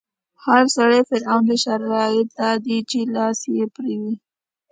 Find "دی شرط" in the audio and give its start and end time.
1.49-2.31